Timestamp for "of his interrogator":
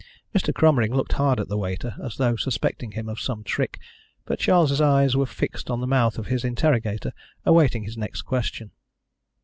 6.17-7.13